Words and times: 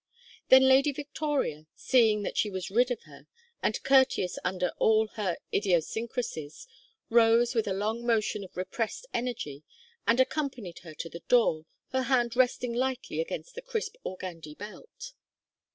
Then 0.49 0.63
Lady 0.67 0.91
Victoria, 0.91 1.67
seeing 1.75 2.23
that 2.23 2.35
she 2.35 2.49
was 2.49 2.71
rid 2.71 2.89
of 2.89 3.03
her, 3.03 3.27
and 3.61 3.83
courteous 3.83 4.39
under 4.43 4.69
all 4.79 5.09
her 5.09 5.37
idiosyncrasies, 5.53 6.67
rose 7.11 7.53
with 7.53 7.67
a 7.67 7.73
long 7.73 8.03
motion 8.03 8.43
of 8.43 8.57
repressed 8.57 9.05
energy 9.13 9.61
and 10.07 10.19
accompanied 10.19 10.79
her 10.79 10.95
to 10.95 11.07
the 11.09 11.21
door, 11.27 11.67
her 11.91 12.01
hand 12.01 12.35
resting 12.35 12.73
lightly 12.73 13.21
against 13.21 13.53
the 13.53 13.61
crisp 13.61 13.95
organdie 14.03 14.55
belt. 14.57 15.13